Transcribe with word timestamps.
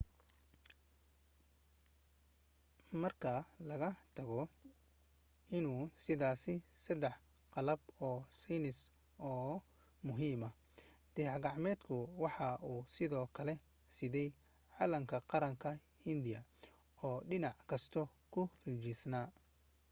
marka 3.01 3.33
laga 3.69 3.89
tago 4.17 4.41
inuu 5.57 5.83
siday 6.03 6.35
saddex 6.83 7.15
qalab 7.53 7.81
oo 8.07 8.17
saynis 8.41 8.79
oo 9.31 9.53
muhiim 10.07 10.41
ah 10.49 10.53
dayax 11.15 11.37
gacmeedku 11.45 11.95
waxa 12.23 12.47
uu 12.71 12.81
sidoo 12.95 13.25
kale 13.35 13.53
siday 13.95 14.29
calanka 14.75 15.17
qaranka 15.31 15.69
hindiya 16.05 16.39
oo 17.05 17.17
dhinac 17.29 17.57
kasta 17.69 18.01
ku 18.33 18.41
rinjisan 18.63 19.15